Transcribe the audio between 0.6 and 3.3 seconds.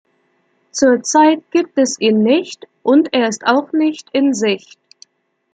Zurzeit gibt es ihn nicht, und er